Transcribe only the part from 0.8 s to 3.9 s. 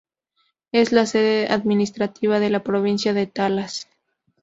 la sede administrativa de la provincia de Talas.